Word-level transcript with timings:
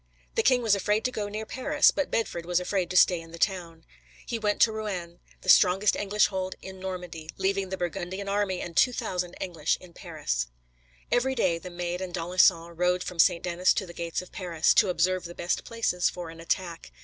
The 0.33 0.41
king 0.41 0.63
was 0.63 0.73
afraid 0.73 1.05
to 1.05 1.11
go 1.11 1.27
near 1.29 1.45
Paris, 1.45 1.91
but 1.91 2.09
Bedford 2.09 2.43
was 2.43 2.59
afraid 2.59 2.89
to 2.89 2.97
stay 2.97 3.21
in 3.21 3.29
the 3.33 3.37
town. 3.37 3.85
He 4.25 4.39
went 4.39 4.59
to 4.61 4.71
Rouen, 4.71 5.19
the 5.41 5.47
strongest 5.47 5.95
English 5.95 6.25
hold 6.25 6.55
in 6.59 6.79
Normandy, 6.79 7.29
leaving 7.37 7.69
the 7.69 7.77
Burgundian 7.77 8.27
army 8.27 8.61
and 8.61 8.75
2,000 8.75 9.35
English 9.39 9.77
in 9.79 9.93
Paris. 9.93 10.47
Every 11.11 11.35
day, 11.35 11.59
the 11.59 11.69
Maid 11.69 12.01
and 12.01 12.15
d'Alençon 12.15 12.73
rode 12.75 13.03
from 13.03 13.19
St. 13.19 13.43
Denis 13.43 13.75
to 13.75 13.85
the 13.85 13.93
gates 13.93 14.23
of 14.23 14.31
Paris, 14.31 14.73
to 14.73 14.89
observe 14.89 15.25
the 15.25 15.35
best 15.35 15.63
places 15.65 16.09
for 16.09 16.31
an 16.31 16.39
attack. 16.39 16.91